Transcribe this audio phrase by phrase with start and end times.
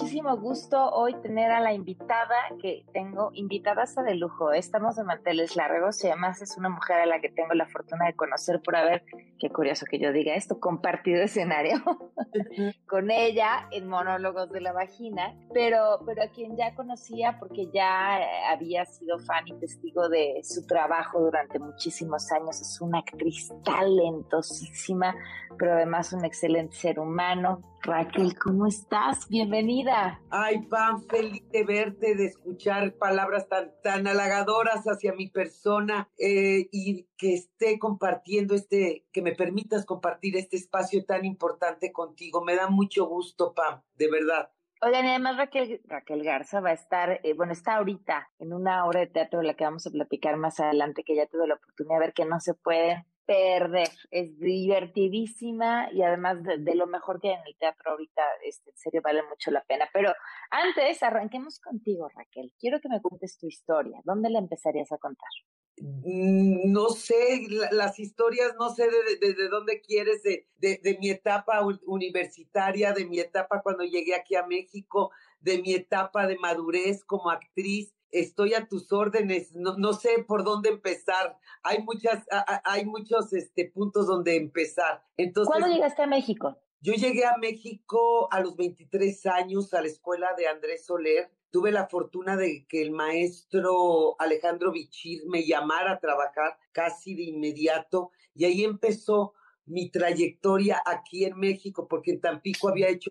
[0.00, 4.52] Muchísimo gusto hoy tener a la invitada que tengo, invitada hasta de lujo.
[4.52, 8.06] Estamos de manteles largos y además es una mujer a la que tengo la fortuna
[8.06, 9.04] de conocer por haber,
[9.40, 11.82] qué curioso que yo diga esto, compartido escenario
[12.88, 18.20] con ella en Monólogos de la Vagina, pero, pero a quien ya conocía porque ya
[18.20, 22.60] eh, había sido fan y testigo de su trabajo durante muchísimos años.
[22.60, 25.16] Es una actriz talentosísima,
[25.58, 27.62] pero además un excelente ser humano.
[27.82, 29.28] Raquel, ¿cómo estás?
[29.28, 30.20] Bienvenida.
[30.30, 36.68] Ay, Pam, feliz de verte, de escuchar palabras tan, tan halagadoras hacia mi persona eh,
[36.72, 42.44] y que esté compartiendo este, que me permitas compartir este espacio tan importante contigo.
[42.44, 44.50] Me da mucho gusto, Pam, de verdad.
[44.80, 48.84] Oigan, y además Raquel, Raquel Garza va a estar, eh, bueno, está ahorita en una
[48.86, 51.54] obra de teatro de la que vamos a platicar más adelante, que ya tuve la
[51.54, 53.90] oportunidad de ver que no se pueden perder.
[54.10, 58.76] Es divertidísima y además de, lo mejor que hay en el teatro ahorita, este, en
[58.78, 59.86] serio vale mucho la pena.
[59.92, 60.14] Pero
[60.50, 62.54] antes, arranquemos contigo, Raquel.
[62.58, 64.00] Quiero que me cuentes tu historia.
[64.04, 65.28] ¿Dónde la empezarías a contar?
[65.76, 70.96] Mm, No sé, la- las historias, no sé de, de- de dónde quieres, de, de,
[70.98, 76.38] mi etapa universitaria, de mi etapa cuando llegué aquí a México, de mi etapa de
[76.38, 77.94] madurez como actriz.
[78.10, 81.38] Estoy a tus órdenes, no, no sé por dónde empezar.
[81.62, 85.04] Hay muchas, a- hay muchos este, puntos donde empezar.
[85.16, 86.56] Entonces, ¿Cuándo llegaste a México?
[86.80, 91.30] yo llegué a México a los 23 años a la escuela de Andrés Soler.
[91.50, 97.22] Tuve la fortuna de que el maestro Alejandro Bichir me llamara a trabajar casi de
[97.24, 103.10] inmediato y ahí empezó mi trayectoria aquí en México, porque en Tampico había hecho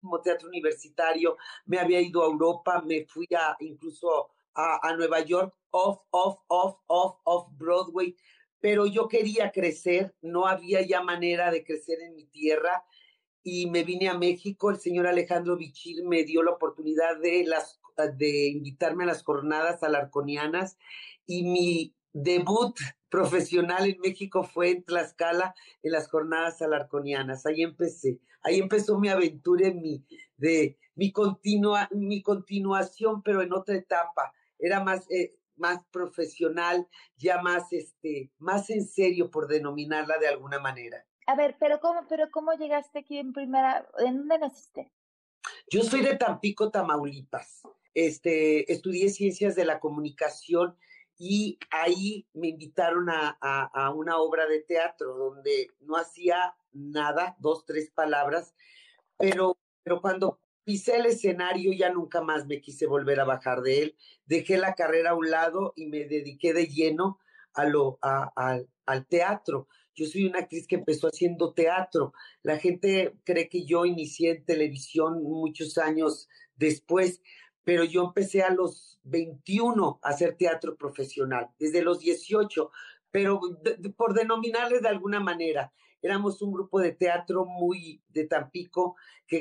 [0.00, 1.36] como teatro universitario,
[1.66, 6.40] me había ido a Europa, me fui a incluso a, a Nueva York, off, off,
[6.48, 8.16] off, off, off Broadway,
[8.60, 12.84] pero yo quería crecer, no había ya manera de crecer en mi tierra
[13.42, 14.70] y me vine a México.
[14.70, 17.80] El señor Alejandro Bichir me dio la oportunidad de, las,
[18.16, 20.76] de invitarme a las jornadas alarconianas
[21.26, 22.76] y mi debut
[23.08, 27.46] profesional en México fue en Tlaxcala en las jornadas alarconianas.
[27.46, 30.04] Ahí empecé, ahí empezó mi aventura en mi,
[30.36, 34.32] de, mi, continua, mi continuación, pero en otra etapa.
[34.58, 40.58] Era más, eh, más profesional, ya más, este, más en serio, por denominarla de alguna
[40.58, 41.04] manera.
[41.26, 43.86] A ver, pero ¿cómo, pero cómo llegaste aquí en primera?
[43.98, 44.90] ¿En dónde naciste?
[45.70, 47.62] Yo soy de Tampico, Tamaulipas.
[47.94, 50.76] Este, estudié ciencias de la comunicación
[51.18, 57.36] y ahí me invitaron a, a, a una obra de teatro donde no hacía nada,
[57.40, 58.54] dos, tres palabras,
[59.16, 63.84] pero, pero cuando pisé el escenario ya nunca más me quise volver a bajar de
[63.84, 63.96] él.
[64.26, 67.20] Dejé la carrera a un lado y me dediqué de lleno
[67.54, 69.66] a lo, a, a, al teatro.
[69.94, 72.12] Yo soy una actriz que empezó haciendo teatro.
[72.42, 77.22] La gente cree que yo inicié en televisión muchos años después,
[77.64, 82.70] pero yo empecé a los 21 a hacer teatro profesional, desde los 18,
[83.10, 85.72] pero de, de, por denominarles de alguna manera.
[86.02, 88.96] Éramos un grupo de teatro muy de Tampico
[89.26, 89.40] que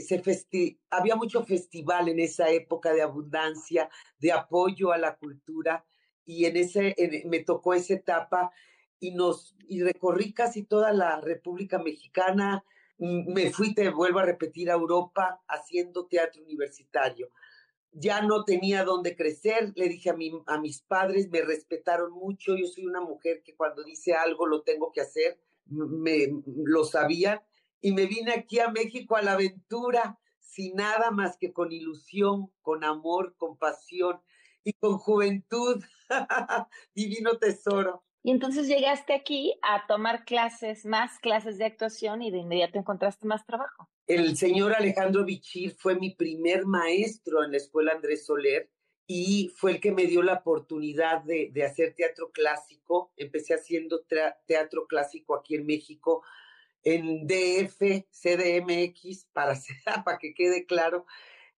[0.00, 5.84] se había mucho festival en esa época de abundancia, de apoyo a la cultura
[6.24, 6.94] y en ese
[7.26, 8.52] me tocó esa etapa
[9.00, 12.64] y nos y recorrí casi toda la República Mexicana,
[12.98, 17.30] me fui, te vuelvo a repetir, a Europa haciendo teatro universitario.
[17.92, 22.56] Ya no tenía dónde crecer, le dije a, mi, a mis padres, me respetaron mucho,
[22.56, 26.28] yo soy una mujer que cuando dice algo lo tengo que hacer, me,
[26.64, 27.40] lo sabían,
[27.80, 32.52] y me vine aquí a México a la aventura, sin nada más que con ilusión,
[32.62, 34.20] con amor, con pasión
[34.64, 35.82] y con juventud.
[36.94, 38.04] Divino tesoro.
[38.22, 43.26] Y entonces llegaste aquí a tomar clases, más clases de actuación y de inmediato encontraste
[43.26, 43.88] más trabajo.
[44.06, 48.70] El señor Alejandro Bichir fue mi primer maestro en la escuela Andrés Soler
[49.06, 53.12] y fue el que me dio la oportunidad de, de hacer teatro clásico.
[53.16, 54.04] Empecé haciendo
[54.46, 56.22] teatro clásico aquí en México,
[56.94, 59.54] en DF, CDMX, para,
[60.04, 61.06] para que quede claro.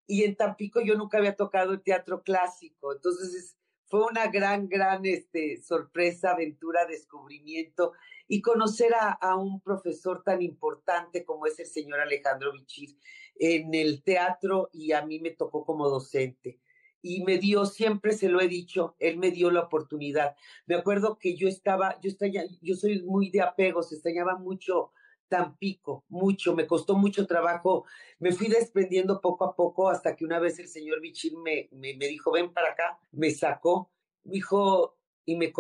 [0.06, 2.92] Y en Tampico yo nunca había tocado el teatro clásico.
[2.92, 3.56] Entonces
[3.86, 7.92] fue una gran, gran este, sorpresa, aventura, descubrimiento
[8.26, 12.96] y conocer a, a, un profesor tan importante como es el señor Alejandro Bichir
[13.36, 16.60] en el teatro y a mí me tocó como docente
[17.02, 20.36] y me dio, siempre se lo he dicho, él me dio la oportunidad.
[20.66, 24.92] Me acuerdo que yo estaba, yo estaba, yo soy muy de apego, se extrañaba mucho
[25.30, 27.86] Tampico, mucho, me costó mucho trabajo,
[28.18, 31.96] me fui desprendiendo poco a poco hasta que una vez el señor Bichín me, me,
[31.96, 33.90] me dijo, ven para acá, me sacó,
[34.24, 35.52] dijo, y me,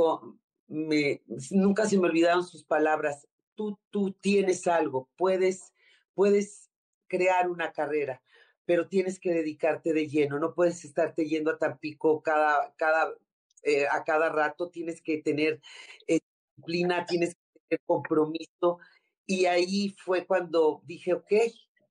[0.66, 1.22] me,
[1.52, 5.72] nunca se me olvidaron sus palabras, tú, tú tienes algo, puedes,
[6.14, 6.68] puedes
[7.06, 8.20] crear una carrera
[8.70, 13.12] pero tienes que dedicarte de lleno, no puedes estarte yendo a Tampico cada, cada,
[13.64, 15.60] eh, a cada rato, tienes que tener
[16.06, 16.20] eh,
[16.56, 18.78] disciplina, tienes que tener compromiso.
[19.30, 21.32] Y ahí fue cuando dije, ok,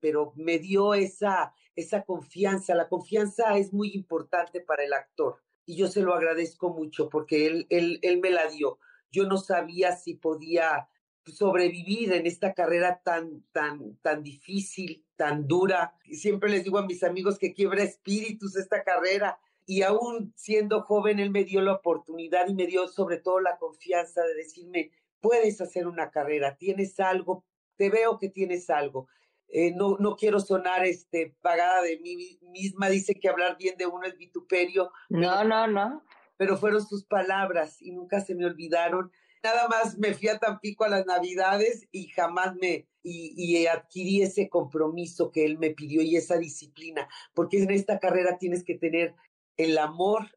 [0.02, 2.76] pero me dio esa, esa confianza.
[2.76, 7.48] La confianza es muy importante para el actor y yo se lo agradezco mucho porque
[7.48, 8.78] él, él, él me la dio.
[9.10, 10.90] Yo no sabía si podía
[11.24, 15.96] sobrevivir en esta carrera tan, tan, tan difícil, tan dura.
[16.04, 19.40] Y siempre les digo a mis amigos que quiebra espíritus esta carrera.
[19.66, 23.58] Y aún siendo joven, él me dio la oportunidad y me dio sobre todo la
[23.58, 24.92] confianza de decirme,
[25.22, 27.46] puedes hacer una carrera, tienes algo,
[27.76, 29.08] te veo que tienes algo.
[29.48, 33.88] Eh, no, no quiero sonar este, pagada de mí misma, dice que hablar bien de
[33.88, 34.92] uno es vituperio.
[35.10, 36.04] No, no, no.
[36.38, 39.12] Pero fueron sus palabras y nunca se me olvidaron
[39.44, 44.22] nada más me fui a Tampico a las Navidades y jamás me, y, y, adquirí
[44.22, 48.76] ese compromiso que él me pidió y esa disciplina, porque en esta carrera tienes que
[48.76, 49.16] tener
[49.58, 50.30] el amor,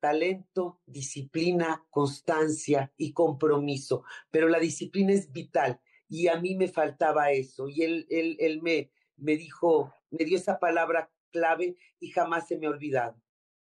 [0.00, 7.30] talento, disciplina, constancia y compromiso, pero la disciplina es vital y a mí me faltaba
[7.32, 12.48] eso y él, él, él me, me dijo, me dio esa palabra clave y jamás
[12.48, 13.20] se me ha olvidado.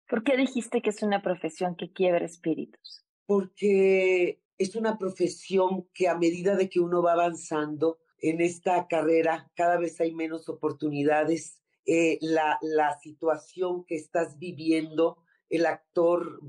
[0.09, 3.05] ¿Por qué dijiste que es una profesión que quiebra espíritus?
[3.27, 9.51] Porque es una profesión que a medida de que uno va avanzando en esta carrera,
[9.55, 11.61] cada vez hay menos oportunidades.
[11.85, 15.19] Eh, la, la situación que estás viviendo,
[15.49, 16.41] el actor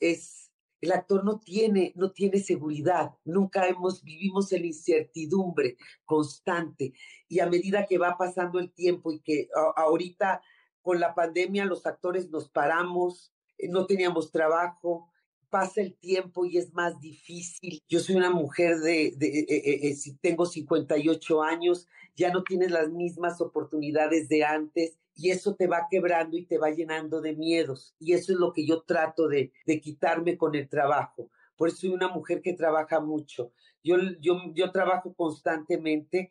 [0.00, 3.12] es, el actor no tiene, no tiene seguridad.
[3.24, 6.92] Nunca hemos, vivimos en incertidumbre constante.
[7.28, 10.42] Y a medida que va pasando el tiempo y que ahorita
[10.82, 15.10] con la pandemia los actores nos paramos, eh, no teníamos trabajo,
[15.50, 17.82] pasa el tiempo y es más difícil.
[17.88, 22.90] Yo soy una mujer de, de eh, eh, tengo 58 años, ya no tienes las
[22.90, 27.94] mismas oportunidades de antes y eso te va quebrando y te va llenando de miedos.
[27.98, 29.50] Y eso es lo que yo trato de,
[29.82, 31.30] quitarme con el trabajo.
[31.56, 33.52] Por eso soy una mujer que trabaja mucho.
[33.82, 36.30] Yo, yo, yo trabajo constantemente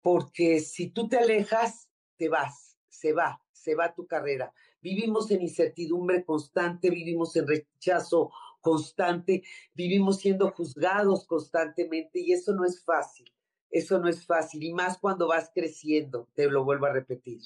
[0.00, 4.52] porque si tú te alejas, te vas, se va, se va tu carrera.
[4.80, 8.30] Vivimos en incertidumbre constante, vivimos en rechazo
[8.60, 9.42] constante,
[9.74, 13.32] vivimos siendo juzgados constantemente y eso no es fácil,
[13.70, 17.40] eso no es fácil y más cuando vas creciendo, te lo vuelvo a repetir.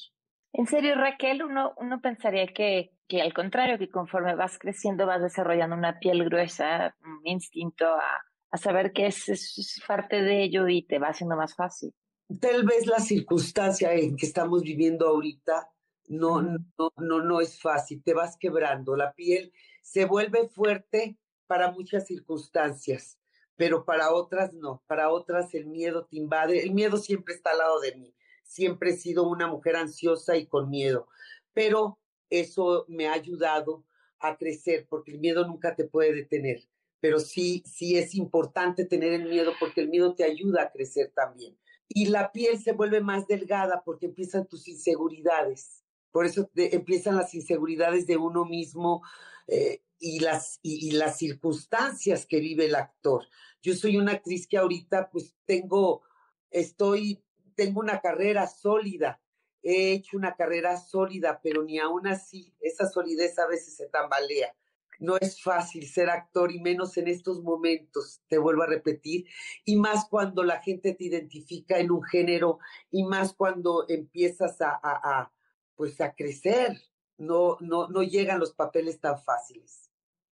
[0.53, 5.23] En serio, Raquel, uno, uno pensaría que, que al contrario, que conforme vas creciendo vas
[5.23, 10.69] desarrollando una piel gruesa, un instinto a, a saber que es, es parte de ello
[10.69, 11.93] y te va haciendo más fácil.
[12.41, 15.71] Tal vez la circunstancia en que estamos viviendo ahorita
[16.09, 21.71] no, no, no, no es fácil, te vas quebrando, la piel se vuelve fuerte para
[21.71, 23.19] muchas circunstancias,
[23.57, 27.59] pero para otras no, para otras el miedo te invade, el miedo siempre está al
[27.59, 28.15] lado de mí,
[28.47, 31.09] siempre he sido una mujer ansiosa y con miedo,
[31.53, 31.99] pero
[32.31, 33.85] eso me ha ayudado
[34.19, 36.63] a crecer porque el miedo nunca te puede detener,
[37.01, 41.13] pero sí, sí es importante tener el miedo porque el miedo te ayuda a crecer
[41.15, 41.57] también.
[41.89, 45.85] Y la piel se vuelve más delgada porque empiezan tus inseguridades
[46.17, 49.03] por eso empiezan las inseguridades de uno mismo
[49.49, 53.27] eh, y, las, y, y, las circunstancias que vive el actor.
[53.61, 56.05] Yo soy una actriz que ahorita pues tengo,
[56.51, 57.23] estoy,
[57.57, 59.21] tengo una carrera sólida,
[59.63, 64.55] he hecho una carrera sólida, pero ni aún así esa solidez a veces se tambalea.
[64.99, 69.27] No es fácil ser actor y menos en estos momentos, te vuelvo a repetir,
[69.65, 72.61] y más cuando la gente te identifica en un género
[72.91, 75.33] y más cuando empiezas a, a, a
[75.75, 76.77] pues a crecer.
[77.19, 79.91] No, no, no llegan los papeles tan fáciles.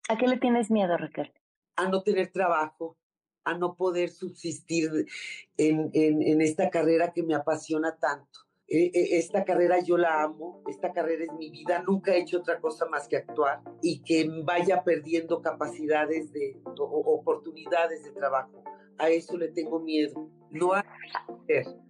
[0.09, 1.33] ¿A qué le tienes miedo, Raquel?
[1.77, 2.99] A no tener trabajo,
[3.45, 5.07] a no poder subsistir
[5.57, 8.41] en, en, en esta carrera que me apasiona tanto.
[8.67, 12.39] eh, eh, esta carrera yo la amo, esta carrera es mi vida, nunca he hecho
[12.39, 18.65] otra cosa más que actuar y que vaya perdiendo capacidades de o, oportunidades de trabajo.
[18.99, 20.85] A eso le tengo miedo, no a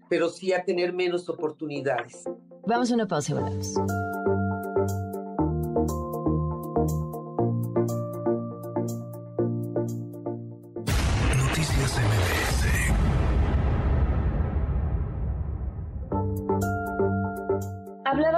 [0.08, 2.24] pero sí a tener menos oportunidades.
[2.66, 3.74] Vamos a una pausa y volvemos.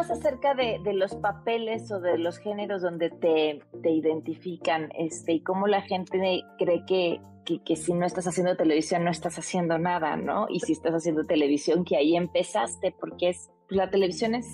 [0.07, 5.43] Hablabas acerca de, los papeles o de los géneros donde te, te identifican este, y
[5.43, 7.21] cómo la gente cree que,
[7.65, 10.47] que, si no estás haciendo televisión no estás haciendo nada, ¿no?
[10.49, 14.47] Y si estás haciendo televisión, que ahí empezaste, porque es pues, la televisión es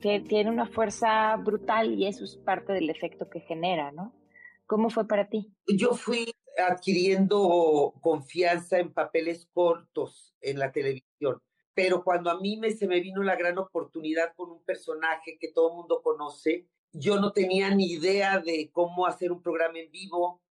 [0.00, 4.12] que tiene una fuerza brutal y eso es parte del efecto que genera, ¿no?
[4.66, 5.52] ¿Cómo fue para ti?
[5.66, 11.40] Yo fui adquiriendo confianza en papeles cortos en la televisión
[11.78, 15.52] pero cuando a mí me, se me vino la gran oportunidad con un personaje que
[15.52, 19.88] todo el mundo conoce, yo no tenía ni idea de cómo hacer un programa en
[19.92, 20.42] vivo,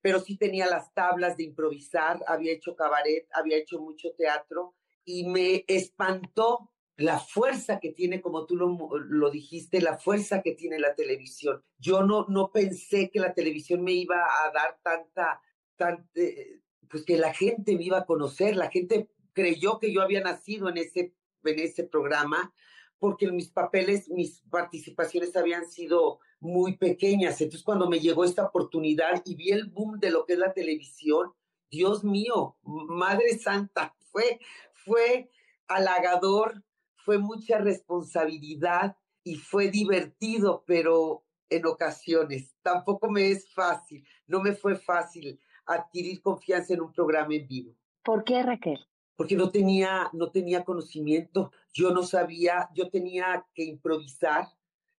[0.00, 5.26] pero sí tenía las tablas de improvisar, había hecho cabaret, había hecho mucho teatro y
[5.26, 10.94] me espantó la fuerza que tiene, como tú lo, dijiste, la fuerza que tiene la
[10.94, 11.64] televisión.
[11.78, 15.42] Yo no, no pensé que la televisión me iba a dar tanta,
[15.74, 20.00] tanta, eh, pues que la gente me iba a conocer, la gente creyó que yo
[20.00, 21.14] había nacido en ese,
[21.44, 22.54] en ese programa
[22.98, 27.38] porque mis papeles, mis participaciones habían sido muy pequeñas.
[27.42, 30.54] Entonces, cuando me llegó esta oportunidad y vi el boom de lo que es la
[30.54, 31.34] televisión,
[31.70, 34.40] Dios mío, Madre Santa, fue,
[34.72, 35.30] fue
[35.68, 36.64] halagador,
[37.04, 44.54] fue mucha responsabilidad y fue divertido, pero en ocasiones tampoco me es fácil, no me
[44.54, 47.76] fue fácil adquirir confianza en un programa en vivo.
[48.02, 48.78] ¿Por qué, Raquel?
[49.16, 54.46] Porque no tenía, no tenía conocimiento, yo no sabía, yo tenía que improvisar,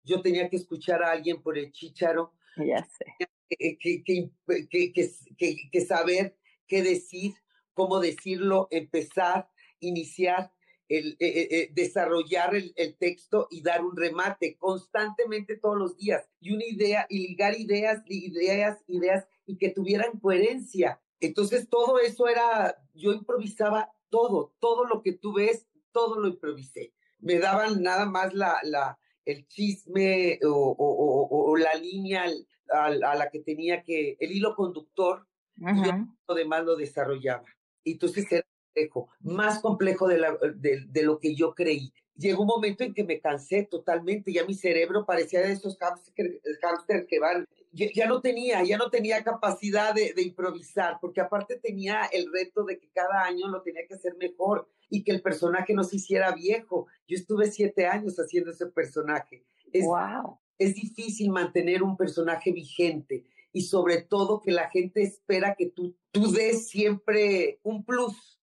[0.03, 3.05] yo tenía que escuchar a alguien por el chícharo, ya sé.
[3.49, 6.35] Que, que, que, que, saber
[6.67, 7.33] qué decir,
[7.73, 10.51] cómo decirlo, empezar, iniciar,
[10.89, 15.97] el, eh, eh, eh, desarrollar el, el, texto y dar un remate constantemente todos los
[15.97, 21.01] días y una idea y ligar ideas, ideas, ideas y que tuvieran coherencia.
[21.19, 26.93] Entonces todo eso era, yo improvisaba todo, todo lo que tú ves, todo lo improvisé.
[27.19, 32.25] Me daban nada más la, la, el chisme o, la línea
[32.71, 35.91] a, la que tenía que, el hilo conductor, y yo
[36.27, 37.45] lo demás lo desarrollaba.
[37.83, 41.93] Y entonces era complejo, más complejo de, la, de, de, lo que yo creí.
[42.15, 47.07] Llegó un momento en que me cansé totalmente, ya mi cerebro parecía de esos hamsters
[47.07, 47.47] que van
[47.77, 52.79] ya, no tenía, ya no tenía capacidad de, improvisar, porque aparte tenía el reto de
[52.79, 56.33] que cada año lo tenía que hacer mejor y que el personaje no se hiciera
[56.33, 56.87] viejo.
[57.07, 59.45] Yo estuve siete años haciendo ese personaje.
[59.71, 60.39] Es, wow.
[60.57, 65.95] es difícil mantener un personaje vigente y sobre todo que la gente espera que tú,
[66.11, 68.39] tú des siempre un plus.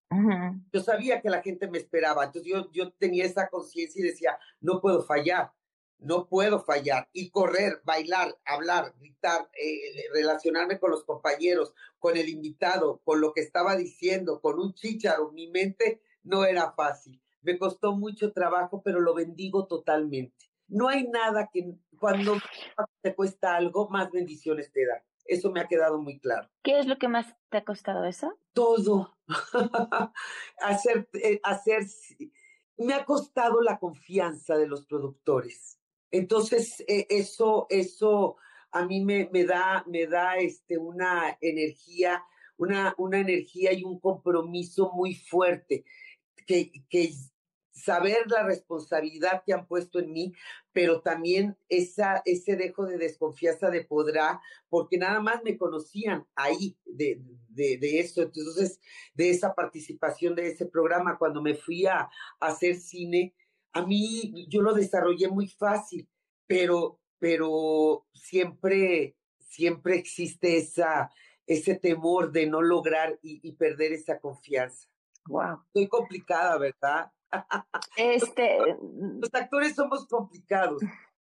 [0.72, 4.38] Yo sabía que la gente me esperaba, entonces yo, yo tenía esa conciencia y decía,
[4.60, 5.50] no puedo fallar
[6.04, 7.08] no puedo fallar.
[7.12, 13.32] Y correr, bailar, hablar, gritar, eh, relacionarme con los compañeros, con el invitado, con lo
[13.32, 17.20] que estaba diciendo, con un chicharo, mi mente no era fácil.
[17.42, 20.50] Me costó mucho trabajo, pero lo bendigo totalmente.
[20.68, 22.38] No hay nada que cuando
[23.02, 25.02] te cuesta algo, más bendiciones te da.
[25.26, 26.48] Eso me ha quedado muy claro.
[26.62, 28.38] ¿Qué es lo que más te ha costado eso?
[28.52, 29.16] Todo.
[30.60, 31.86] hacer, eh, hacer,
[32.76, 35.78] me ha costado la confianza de los productores
[36.14, 38.36] entonces, eh, eso, eso
[38.70, 42.24] a mí me, me, da, me da este, una energía,
[42.56, 45.84] una, una energía y un compromiso muy fuerte,
[46.46, 47.10] que, que
[47.72, 50.32] saber la responsabilidad que han puesto en mí,
[50.72, 56.76] pero también esa, ese dejo de desconfianza de podrá, porque nada más me conocían ahí
[56.84, 58.78] de, de, de eso, entonces
[59.14, 63.34] de esa participación de ese programa, cuando me fui a hacer cine,
[63.74, 66.08] a mí yo lo desarrollé muy fácil,
[66.46, 71.10] pero, pero siempre, siempre existe esa,
[71.46, 74.88] ese temor de no lograr y, perder esa confianza.
[75.26, 75.64] Wow.
[75.72, 77.10] Soy complicada, ¿verdad?
[77.96, 78.58] Este.
[79.18, 80.80] Los actores somos complicados.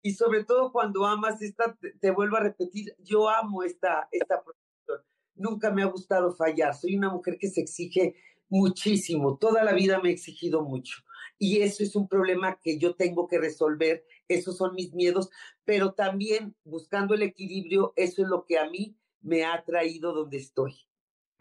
[0.00, 5.04] Y sobre todo cuando amas esta, te, vuelvo a repetir, yo amo esta, esta profesión.
[5.34, 6.76] Nunca me ha gustado fallar.
[6.76, 8.14] Soy una mujer que se exige
[8.48, 9.38] muchísimo.
[9.38, 11.02] Toda la vida me he exigido mucho.
[11.38, 14.04] Y eso es un problema que yo tengo que resolver.
[14.26, 15.30] Esos son mis miedos,
[15.64, 20.38] pero también buscando el equilibrio, eso es lo que a mí me ha traído donde
[20.38, 20.74] estoy.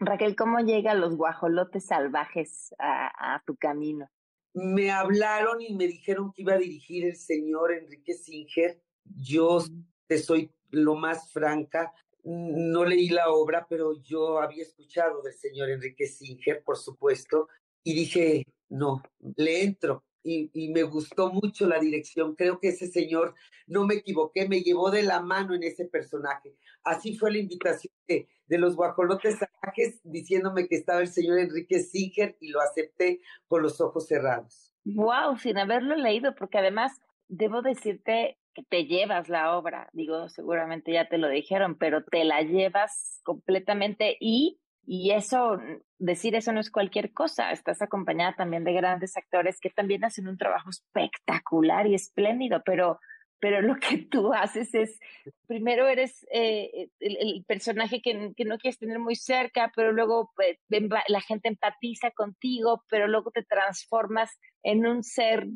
[0.00, 4.08] Raquel, ¿cómo llegan los guajolotes salvajes a, tu camino?
[4.54, 8.80] me hablaron y me dijeron que iba a dirigir el señor Enrique Singer.
[9.04, 9.62] Yo
[10.06, 11.92] te soy lo más franca,
[12.24, 17.48] no leí la obra, pero yo había escuchado del señor Enrique Singer, por supuesto,
[17.82, 19.02] y dije, no,
[19.36, 20.04] le entro.
[20.24, 22.34] Y, y, me gustó mucho la dirección.
[22.34, 23.34] Creo que ese señor,
[23.66, 26.54] no me equivoqué, me llevó de la mano en ese personaje.
[26.84, 32.36] Así fue la invitación de, los guajolotes salvajes, diciéndome que estaba el señor Enrique Singer
[32.40, 34.74] y lo acepté con los ojos cerrados.
[34.84, 36.92] Wow, sin haberlo leído, porque además
[37.28, 39.90] debo decirte que te llevas la obra.
[39.92, 44.58] Digo, seguramente ya te lo dijeron, pero te la llevas completamente y
[44.90, 45.60] y eso,
[45.98, 47.52] decir eso no es cualquier cosa.
[47.52, 52.98] Estás acompañada también de grandes actores que también hacen un trabajo espectacular y espléndido, pero,
[53.38, 54.98] pero lo que tú haces es,
[55.46, 60.32] primero eres eh, el, el, personaje que, que, no quieres tener muy cerca, pero luego
[60.34, 64.30] pues, la gente empatiza contigo, pero luego te transformas
[64.62, 65.48] en un ser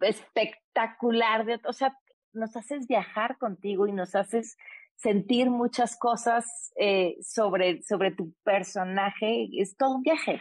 [0.00, 1.46] espectacular.
[1.46, 1.96] De, o sea,
[2.32, 4.56] nos haces viajar contigo y nos haces
[5.00, 9.48] sentir muchas cosas eh, sobre, sobre tu personaje.
[9.52, 10.38] Es todo un viaje.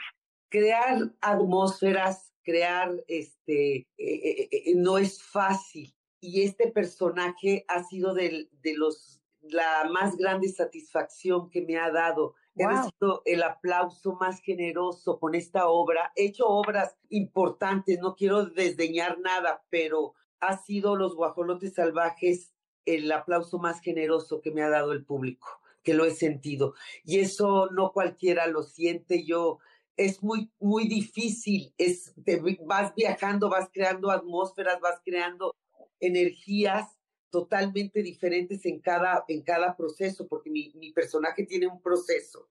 [0.50, 5.96] Crear atmósferas, crear, este, eh, eh, no es fácil.
[6.22, 11.92] Y este personaje ha sido de, de los, la más grande satisfacción que me ha
[11.92, 12.34] dado.
[12.56, 12.66] Wow.
[12.66, 16.12] He recibido el aplauso más generoso con esta obra.
[16.16, 22.54] He hecho obras importantes, no quiero desdeñar nada, pero ha sido Los Guajolotes Salvajes
[22.96, 26.74] el aplauso más generoso que me ha dado el público, que lo he sentido.
[27.04, 29.26] Y eso no cualquiera lo siente.
[29.26, 29.60] Yo
[29.96, 31.74] es muy, muy difícil.
[31.78, 35.56] Es, te vas viajando, vas creando atmósferas, vas creando
[36.00, 36.98] energías
[37.30, 42.50] totalmente diferentes en cada, en cada proceso, porque mi, mi personaje tiene un proceso.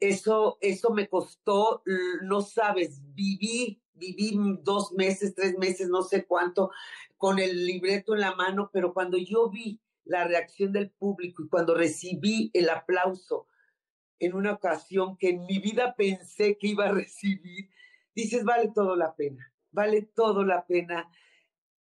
[0.00, 1.82] Eso, eso me costó,
[2.22, 6.70] no sabes, viví, viví dos meses, tres meses, no sé cuánto,
[7.16, 11.48] con el libreto en la mano, pero cuando yo vi la reacción del público y
[11.48, 13.46] cuando recibí el aplauso
[14.18, 17.70] en una ocasión que en mi vida pensé que iba a recibir,
[18.14, 21.10] dices, vale todo la pena, vale todo la pena.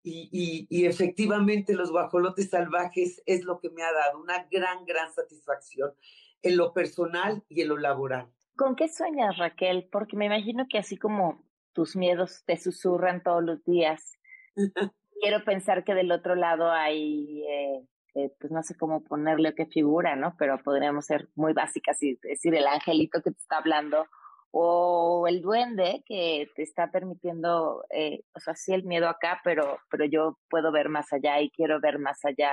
[0.03, 4.87] Y, y, y, efectivamente los guajolotes salvajes es lo que me ha dado una gran,
[4.87, 5.93] gran satisfacción
[6.41, 8.33] en lo personal y en lo laboral.
[8.57, 9.89] ¿Con qué sueñas, Raquel?
[9.93, 14.19] Porque me imagino que así como tus miedos te susurran todos los días,
[15.21, 19.67] quiero pensar que del otro lado hay, eh, eh, pues no sé cómo ponerle qué
[19.67, 20.35] figura, ¿no?
[20.39, 24.07] Pero podríamos ser muy básicas y decir el angelito que te está hablando
[24.53, 29.79] o el duende que te está permitiendo, eh, o sea, sí el miedo acá, pero,
[29.91, 32.53] pero yo puedo ver más allá y quiero ver más allá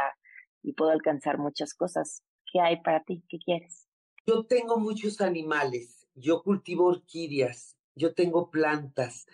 [0.62, 2.22] y puedo alcanzar muchas cosas.
[2.52, 3.24] ¿Qué hay para ti?
[3.28, 3.88] ¿Qué quieres?
[4.28, 9.28] Yo tengo muchos animales, yo cultivo orquídeas, yo tengo plantas.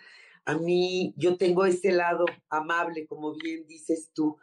[0.44, 4.36] A mí, yo tengo ese lado amable, como bien dices tú,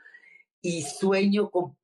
[0.61, 1.75] y sueño con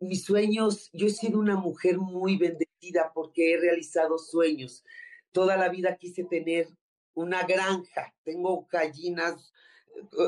[0.00, 0.90] mis sueños.
[0.92, 4.84] Yo he sido una mujer muy bendecida porque he realizado sueños.
[5.32, 6.68] Toda la vida quise tener
[7.14, 8.14] una granja.
[8.24, 9.52] Tengo gallinas,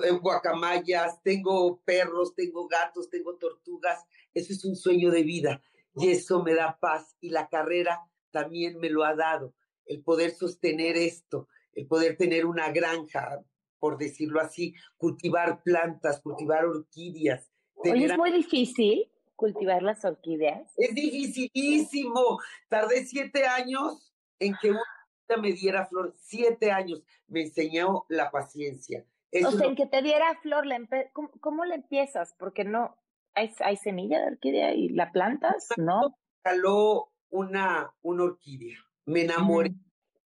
[0.04, 4.04] eh, guacamayas, tengo perros, tengo gatos, tengo tortugas.
[4.34, 5.62] Eso es un sueño de vida
[5.94, 7.16] y eso me da paz.
[7.20, 9.54] Y la carrera también me lo ha dado.
[9.90, 13.42] El poder sostener esto, el poder tener una granja,
[13.80, 17.50] por decirlo así, cultivar plantas, cultivar orquídeas.
[17.74, 20.72] Oye, es muy difícil cultivar las orquídeas.
[20.76, 22.38] Es dificilísimo.
[22.68, 26.14] Tardé siete años en que una me diera flor.
[26.16, 27.02] Siete años.
[27.26, 29.04] Me enseñó la paciencia.
[29.32, 30.66] Eso o sea, en que te diera flor,
[31.12, 32.34] ¿cómo, ¿cómo, le empiezas?
[32.38, 32.96] Porque no,
[33.34, 36.16] hay, hay semilla de orquídea y la plantas, ¿no?
[36.42, 38.78] Caló una, una orquídea.
[39.10, 39.74] Me enamoré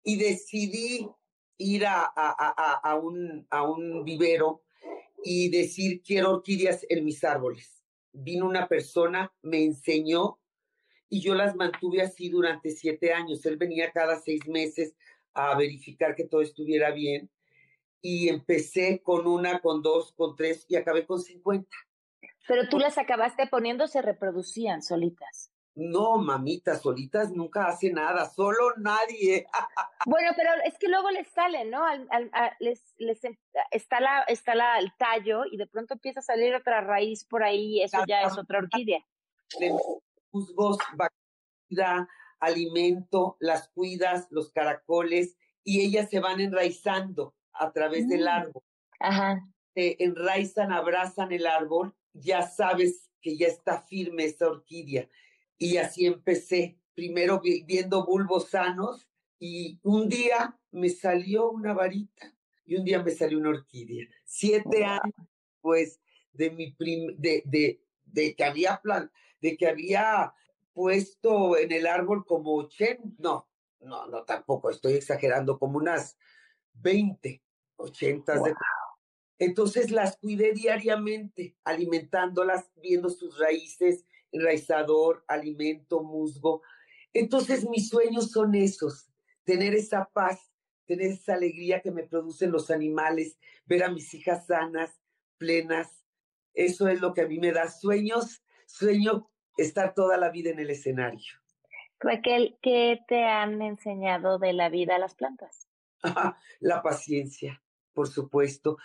[0.02, 1.06] y decidí
[1.58, 4.62] ir a, a, a, a, un, a un vivero
[5.22, 7.84] y decir quiero orquídeas en mis árboles.
[8.12, 10.40] Vino una persona, me enseñó
[11.10, 13.44] y yo las mantuve así durante siete años.
[13.44, 14.96] Él venía cada seis meses
[15.34, 17.30] a verificar que todo estuviera bien
[18.00, 21.76] y empecé con una, con dos, con tres y acabé con cincuenta.
[22.48, 25.51] Pero tú las acabaste poniendo, se reproducían solitas.
[25.74, 29.46] No, mamita, solitas nunca hace nada, solo nadie.
[30.06, 31.84] bueno, pero es que luego les sale, ¿no?
[31.84, 33.36] Al, al, a, les, les em,
[33.70, 37.42] está la, está la, el tallo y de pronto empieza a salir otra raíz por
[37.42, 39.00] ahí y eso ya es otra orquídea.
[40.30, 42.06] Musgos, bacteria,
[42.38, 48.08] alimento, las cuidas, los caracoles y ellas se van enraizando a través mm.
[48.08, 48.62] del árbol.
[49.00, 49.40] Ajá.
[49.74, 55.08] Se enraizan, abrazan el árbol, ya sabes que ya está firme esa orquídea
[55.58, 62.34] y así empecé, primero viendo bulbos sanos y un día me salió una varita.
[62.64, 64.06] y un día me salió una orquídea.
[64.24, 65.14] Siete años
[65.46, 66.00] después
[66.32, 69.10] de mi prim de, de, de que había plan,
[69.40, 70.32] de que había
[70.72, 73.48] puesto en el árbol como 80, no,
[73.80, 76.16] no, no, tampoco, estoy exagerando, como unas
[76.74, 77.42] 20,
[77.76, 78.54] 80 de
[79.42, 86.62] entonces las cuidé diariamente, alimentándolas, viendo sus raíces, enraizador, alimento, musgo.
[87.12, 89.08] Entonces mis sueños son esos,
[89.44, 90.52] tener esa paz,
[90.86, 95.00] tener esa alegría que me producen los animales, ver a mis hijas sanas,
[95.38, 96.04] plenas.
[96.54, 100.58] Eso es lo que a mí me da sueños, sueño estar toda la vida en
[100.58, 101.34] el escenario.
[102.00, 105.68] Raquel, ¿qué te han enseñado de la vida a las plantas?
[106.60, 108.76] la paciencia, por supuesto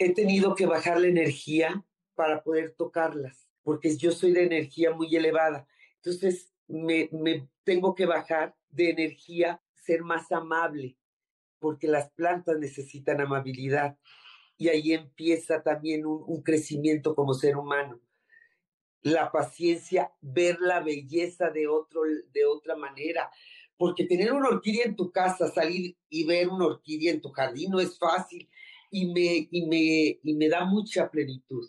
[0.00, 5.14] he tenido que bajar la energía para poder tocarlas, porque yo soy de energía muy
[5.14, 5.66] elevada.
[5.96, 7.10] Entonces, me,
[7.64, 10.96] tengo que bajar de energía, ser más amable,
[11.58, 13.98] porque las plantas necesitan amabilidad.
[14.56, 18.00] Y ahí empieza también un, un crecimiento como ser humano.
[19.02, 23.30] La paciencia, ver la belleza de, otro, de otra manera,
[23.76, 27.70] porque tener una orquídea en tu casa, salir y ver una orquídea en tu jardín
[27.70, 28.46] no es fácil
[28.90, 31.66] y me, y me, y me da mucha plenitud.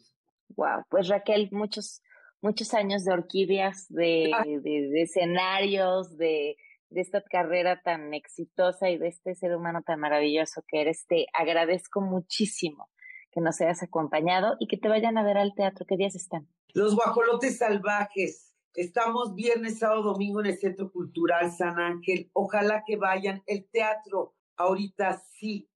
[0.62, 2.04] Wow, pues Raquel, muchos,
[2.40, 6.56] muchos años de orquídeas, de, de, escenarios, de,
[6.92, 11.08] de esta carrera tan exitosa y de este ser humano tan maravilloso que eres.
[11.08, 12.92] Te agradezco muchísimo
[13.32, 15.88] que nos hayas acompañado y que te vayan a ver al teatro.
[15.88, 16.48] ¿Qué días están?
[16.76, 18.54] Los guajolotes salvajes.
[18.76, 22.30] Estamos viernes, sábado, domingo en el Centro Cultural San Ángel.
[22.34, 23.42] Ojalá que vayan.
[23.48, 25.72] El teatro ahorita sí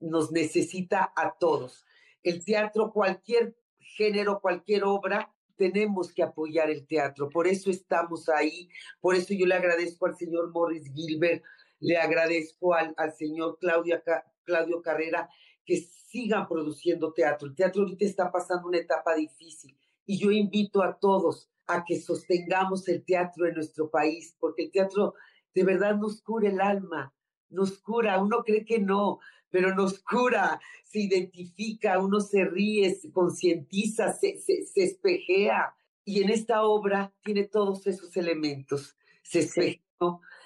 [0.00, 1.84] nos necesita a todos.
[2.22, 3.56] El teatro, cualquier
[3.96, 7.28] género, cualquier obra, tenemos que apoyar el teatro.
[7.28, 8.68] Por eso estamos ahí.
[9.00, 11.42] Por eso yo le agradezco al señor Morris Gilbert,
[11.80, 14.02] le agradezco al, al señor Claudio,
[14.44, 15.28] Claudio Carrera
[15.64, 17.48] que sigan produciendo teatro.
[17.48, 22.00] El teatro ahorita está pasando una etapa difícil y yo invito a todos a que
[22.00, 25.14] sostengamos el teatro en nuestro país, porque el teatro
[25.54, 27.14] de verdad nos cura el alma,
[27.48, 29.20] nos cura, uno cree que no,
[29.52, 35.76] pero nos cura, se identifica, uno se ríe, se concientiza, se, se, espejea.
[36.04, 38.96] Y en esta obra tiene todos esos elementos.
[39.22, 39.82] Se espejea,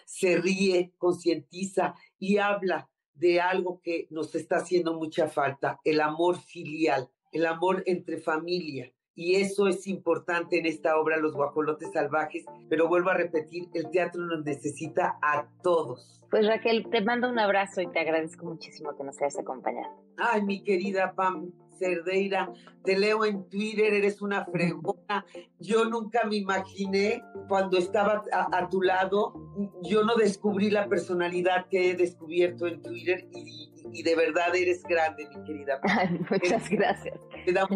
[0.04, 6.38] se ríe, concientiza y habla de algo que nos está haciendo mucha falta, el amor
[6.42, 12.44] filial, el amor entre familia, y eso es importante en esta obra, Los Guajolotes Salvajes,
[12.68, 16.22] pero vuelvo a repetir, el teatro nos necesita a todos.
[16.30, 19.94] Pues Raquel, te mando un abrazo y te agradezco muchísimo que nos hayas acompañado.
[20.18, 22.52] Ay, mi querida Pam Cerdeira,
[22.84, 25.24] te leo en Twitter, eres una fregona.
[25.60, 29.34] Yo nunca me imaginé cuando estaba a, tu lado,
[29.82, 35.26] yo no descubrí la personalidad que he descubierto en Twitter y, de verdad eres grande,
[35.28, 35.80] mi querida.
[35.82, 37.18] Ay, muchas gracias.
[37.44, 37.66] Te da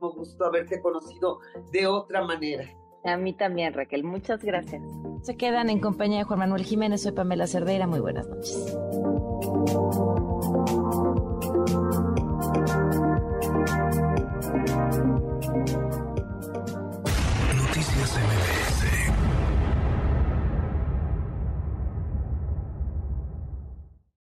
[0.00, 1.40] mucho gusto haberte conocido
[1.72, 2.64] de otra manera.
[3.04, 4.02] A mí también, Raquel.
[4.02, 4.82] Muchas gracias.
[5.22, 7.02] Se quedan en compañía de Juan Manuel Jiménez.
[7.02, 7.86] Soy Pamela Cerdeira.
[7.86, 8.76] Muy buenas noches.